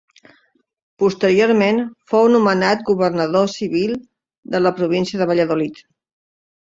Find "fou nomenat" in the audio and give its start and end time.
2.13-2.81